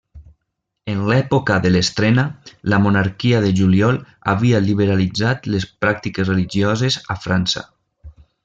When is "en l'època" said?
0.93-1.57